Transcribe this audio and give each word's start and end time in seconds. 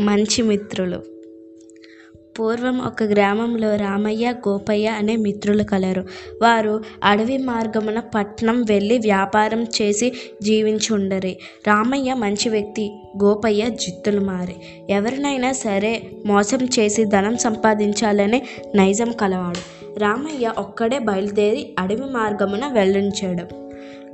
మంచి 0.00 0.42
మిత్రులు. 0.42 1.12
పూర్వం 2.38 2.80
ఒక 2.80 3.02
గ్రామంలో 3.02 3.76
రామయ్య 3.76 4.34
గోపయ్య 4.48 4.88
అనే 4.88 5.16
మిత్రులు 5.16 5.62
కలరు. 5.62 6.04
వారు 6.42 6.82
అడవి 7.04 7.38
మార్గమున 7.38 8.00
పట్నం 8.00 8.62
వెళ్ళి 8.62 8.98
వ్యాపారం 8.98 9.62
చేసి 9.62 10.12
జీవించుండరి. 10.42 11.38
రామయ్య 11.66 12.14
మంచి 12.14 12.48
వ్యక్తి 12.48 12.96
గోపయ్య 13.24 13.70
జిత్తులు 13.70 14.20
మారి. 14.20 14.56
ఎవరినైనా 14.90 15.52
సరే 15.52 16.02
మోసం 16.26 16.64
చేసి 16.64 17.04
ధనం 17.04 17.36
సంపాదించాలనే 17.36 18.46
నైజం 18.74 19.12
కలవాడు. 19.12 19.98
రామయ్య 19.98 20.52
ఒక్కడే 20.58 20.98
బయలుదేరి 20.98 21.74
అడవి 21.78 22.12
మార్గమున 22.12 22.68
వెళ్ళించాడు. 22.68 23.61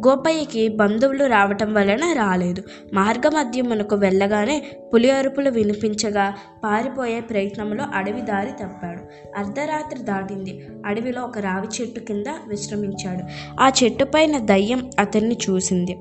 గోపయ్యకి 0.09 0.69
బంధువులు 0.69 1.25
రావటం 1.25 1.75
వలన 1.75 2.13
రాలేదు. 2.13 2.63
మార్గమధ్యమునకు 2.93 3.97
వెళ్ళగానే 3.97 4.63
పులి 4.95 5.11
అరుపులు 5.11 5.51
వినిపించగా 5.51 6.35
పారిపోయే 6.65 7.21
ప్రయత్నంలో 7.21 7.85
అడవి 7.95 8.21
దారి 8.21 8.53
తప్పాడు. 8.65 9.01
అర్ధరాత్రి 9.39 10.03
దాటింది. 10.03 10.67
అడవిలో 10.87 11.23
ఒక 11.23 11.39
రావి 11.39 11.83
చెట్టు 11.83 12.01
కింద 12.01 12.25
విశ్రమించాడు. 12.49 13.25
ఆ 13.61 13.73
చెట్టుపైన 13.85 14.39
దయ్యం 14.39 14.91
అతన్ని 14.99 15.37
చూసింది. 15.51 15.99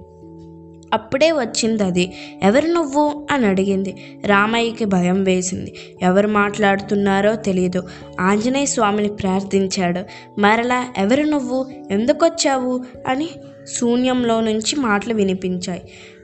అప్పుడే 0.94 1.32
వచ్చింది 1.32 1.84
అది 1.84 2.14
ఎవరు 2.44 2.68
నువ్వు? 2.68 3.28
అని 3.32 3.46
అడిగింది. 3.46 4.22
రామయ్యకి 4.26 4.86
భయం 4.86 5.24
వేసింది. 5.24 5.76
ఎవరు 6.02 6.28
మాట్లాడుతున్నారో 6.28 7.36
తెలియదు 7.36 7.88
ఆంజనేయ 8.20 8.66
స్వామిని 8.66 9.10
ప్రార్థించాడు. 9.10 10.02
మరలా 10.40 10.88
ఎవరు 10.98 11.24
నువ్వు? 11.24 11.66
ఎందుకొచ్చావు? 11.92 12.86
అని 13.08 13.30
శూన్యంలో 13.76 14.42
నుంచి 14.42 14.76
మాటలు 14.76 15.14
వినిపించాయి. 15.14 15.82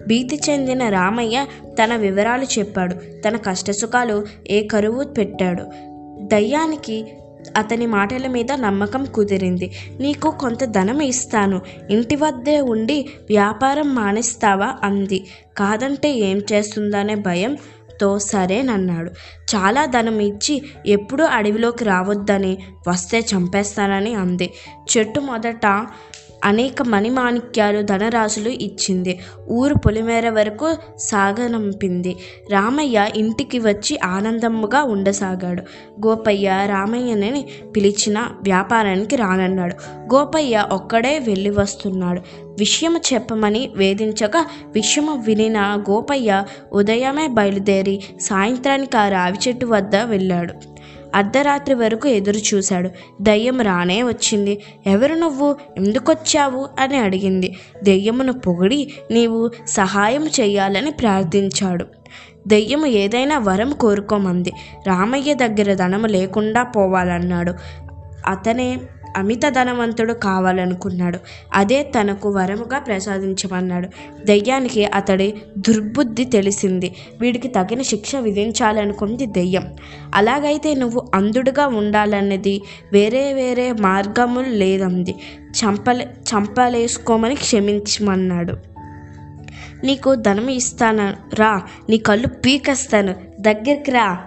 భీతి 0.08 0.40
చెందిన 0.50 0.90
రామయ్య 0.90 1.46
తన 1.66 1.96
వివరాలు 1.96 2.60
చెప్పాడు. 2.60 2.96
తన 3.22 3.38
కష్టసుఖాలు 3.38 4.26
ఏ 4.50 4.68
కరువు 4.68 5.04
పెట్టాడు. 5.04 5.64
దయ్యానికి 6.26 7.14
అతని 7.58 7.86
మాటల 7.86 8.28
మీద 8.28 8.52
నమ్మకం 8.52 9.06
కుదిరింది. 9.06 9.72
నీకు 10.00 10.32
కొంత 10.32 10.64
ధనం 10.64 11.02
ఇస్తాను. 11.02 11.62
ఇంటి 11.90 12.16
వద్దే 12.16 12.62
ఉండి 12.62 13.10
వ్యాపారం 13.30 13.96
మానేస్తావా? 13.96 14.74
అంది. 14.84 15.26
కాదంటే 15.58 16.12
ఏం 16.12 16.42
చేస్తుందనే 16.54 17.16
భయంతో 17.16 18.20
సరేనన్నాడు. 18.20 19.10
చాలా 19.56 19.86
ధనం 19.86 20.20
ఇచ్చి 20.20 20.62
ఎప్పుడూ 20.88 21.24
అడవిలోకి 21.24 21.84
రావద్దని 21.84 22.58
వస్తే 22.88 23.20
చంపేస్తానని 23.20 24.16
అంది. 24.16 24.54
చెట్టు 24.98 25.20
మొదట 25.20 25.86
అనేక 26.44 26.82
మణిమాణిక్యాలు 26.82 27.82
ధనరాశులు 27.82 28.50
ఇచ్చింది. 28.50 29.20
ఊరు 29.52 29.76
పొలిమేర 29.76 30.30
వరకు 30.30 30.76
సాగనంపింది. 31.00 32.16
రామయ్య 32.52 33.10
ఇంటికి 33.16 33.60
వచ్చి 33.60 34.00
ఆనందముగా 34.00 34.84
ఉండసాగాడు. 34.84 35.62
గోపయ్య 36.08 36.68
రామయ్యని 36.70 37.46
పిలిచిన 37.76 38.20
వ్యాపారానికి 38.20 39.16
రానన్నాడు. 39.16 39.76
గోపయ్య 40.16 40.66
ఒక్కడే 40.72 41.20
వెళ్ళి 41.20 41.50
వస్తున్నాడు. 41.50 42.22
విషయం 42.60 42.98
చెప్పమని 43.14 43.70
వేధించగా 43.76 44.46
విషయము 44.74 45.24
వినిన 45.28 45.84
గోపయ్య 45.90 46.44
ఉదయమే 46.74 47.28
బయలుదేరి 47.28 48.04
సాయంత్రానికి 48.22 48.98
ఆ 48.98 49.10
రావి 49.10 49.38
చెట్టు 49.48 49.66
వద్ద 49.66 49.96
వెళ్ళాడు. 49.96 50.54
అర్ధరాత్రి 51.14 51.76
వరకు 51.76 52.08
ఎదురు 52.08 52.38
చూశాడు. 52.38 52.90
దయ్యం 53.22 53.62
రానే 53.62 54.04
వచ్చింది. 54.04 54.62
ఎవరు 54.88 55.14
నువ్వు? 55.14 55.56
ఎందుకొచ్చావు? 55.78 56.70
అని 56.80 56.98
అడిగింది. 56.98 57.56
దెయ్యమును 57.84 58.34
పొగిడి 58.34 58.94
నీవు 59.12 59.52
సహాయం 59.68 60.28
చేయాలని 60.28 60.92
ప్రార్థించాడు. 60.92 61.86
దెయ్యము 62.48 62.86
ఏదైనా 62.86 63.38
వరం 63.38 63.72
కోరుకోమంది. 63.72 64.52
రామయ్య 64.88 65.34
దగ్గర 65.34 65.74
ధనము 65.74 66.08
లేకుండా 66.08 66.64
పోవాలన్నాడు. 66.64 67.54
అతనే 68.26 68.80
అమిత 69.18 69.42
ధనవంతుడు 69.50 70.14
కావాలనుకున్నాడు. 70.14 71.20
అదే 71.54 71.84
తనకు 71.84 72.30
వరముగా 72.30 72.80
ప్రసాదించమన్నాడు. 72.80 73.88
దయ్యానికి 74.26 74.86
అతడి 74.86 75.34
దుర్బుద్ధి 75.58 76.26
తెలిసింది. 76.26 76.96
వీడికి 77.22 77.48
తగిన 77.48 77.82
శిక్ష 77.82 78.16
విధించాలనుకుంది 78.16 79.26
దెయ్యం. 79.26 79.76
అలాగైతే 80.16 80.76
నువ్వు 80.76 81.08
అంధుడుగా 81.14 81.68
ఉండాలన్నది 81.68 82.62
వేరే 82.94 83.34
వేరే 83.34 83.72
మార్గములు 83.72 84.50
లేదంది. 84.50 85.16
చంపలే 85.42 86.04
చంపలేసుకోమని 86.04 87.36
క్షమించమన్నాడు. 87.36 88.54
నీకు 89.84 90.16
ధనం 90.16 90.50
ఇస్తాను. 90.50 91.36
రా 91.36 91.62
నీ 91.90 91.98
కళ్ళు 91.98 92.28
పీకేస్తాను. 92.28 93.16
దగ్గరికి 93.42 93.92
రా. 93.92 94.24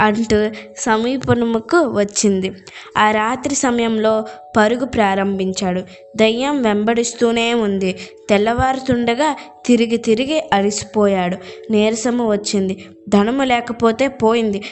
అంటూ 0.00 0.50
సమీపముకు 0.78 1.76
వచ్చింది. 1.76 2.52
ఆ 2.98 3.10
రాత్రి 3.10 3.54
సమయంలో 3.54 4.24
పరుగు 4.56 4.84
ప్రారంభించాడు. 4.84 5.82
దయ్యం 6.16 6.62
వెంబడిస్తూనే 6.62 7.54
ఉంది. 7.54 7.96
తెల్లవారుతుండగా 8.28 9.36
తిరిగి 9.66 9.96
తిరిగి 9.96 10.42
అలసిపోయాడు. 10.52 11.36
నీరసము 11.72 12.30
వచ్చింది. 12.30 12.84
ధనము 13.08 13.42
లేకపోతే 13.42 14.08
పోయింది. 14.08 14.62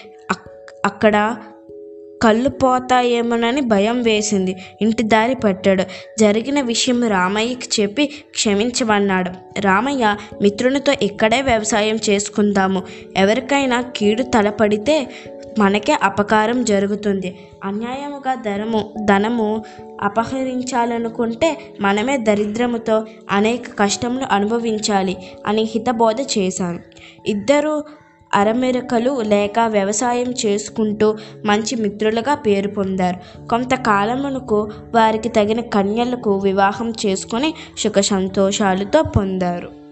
అక్కడ 0.84 1.36
కళ్ళు 2.22 2.48
పోతాయేమోనని 2.48 3.60
భయం 3.60 4.02
వేసింది. 4.02 4.56
ఇంటి 4.82 5.02
దారి 5.02 5.34
పట్టాడు. 5.34 5.84
జరిగిన 6.18 6.60
విషయం 6.60 7.08
రామయ్యకి 7.08 7.82
చెప్పి 7.82 8.06
క్షమించమన్నాడు. 8.06 9.30
రామయ్య 9.60 10.16
మిత్రునితో 10.42 10.92
ఇక్కడే 11.02 11.42
వ్యవసాయం 11.42 11.98
చేసుకుందాము. 12.10 12.82
ఎవరికైనా 13.16 13.80
కీడు 13.80 14.22
తలపడితే 14.22 15.08
మనకే 15.58 15.96
అపకారం 16.02 16.64
జరుగుతుంది. 16.64 17.38
అన్యాయముగా 17.64 18.34
ధనము 18.34 18.94
ధనము 19.04 19.64
అపహరించాలనుకుంటే 20.00 21.58
మనమే 21.80 22.16
దరిద్రముతో 22.16 23.06
అనేక 23.30 23.62
కష్టములు 23.78 24.26
అనుభవించాలి 24.30 25.16
అని 25.46 25.62
హితబోధ 25.62 26.16
చేశాను. 26.38 26.78
ఇద్దరు 27.26 27.84
అరమెరకలు 28.34 29.22
లేక 29.22 29.58
వ్యవసాయం 29.66 30.34
చేసుకుంటూ 30.46 31.16
మంచి 31.44 31.76
మిత్రులుగా 31.76 32.34
పేరు 32.34 32.68
పొందారు. 32.68 33.48
కొంతకాలమునకు 33.48 34.70
వారికి 34.94 35.28
తగిన 35.28 35.60
కన్యలకు 35.60 36.38
వివాహం 36.38 36.92
చేసుకొని 37.06 37.54
సుఖ 37.78 37.98
సంతోషాలతో 37.98 39.02
పొందారు. 39.02 39.85